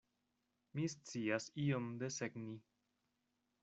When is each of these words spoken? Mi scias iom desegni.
Mi 0.79 0.87
scias 0.93 1.47
iom 1.67 1.87
desegni. 2.05 2.59